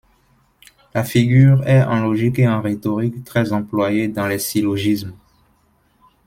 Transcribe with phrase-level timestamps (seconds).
[0.95, 5.13] La figure est, en logique et en rhétorique, très employée dans les syllogismes.